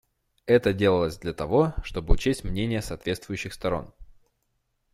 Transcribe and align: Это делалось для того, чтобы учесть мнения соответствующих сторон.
Это 0.47 0.73
делалось 0.73 1.19
для 1.19 1.31
того, 1.31 1.75
чтобы 1.83 2.15
учесть 2.15 2.43
мнения 2.43 2.81
соответствующих 2.81 3.53
сторон. 3.53 3.93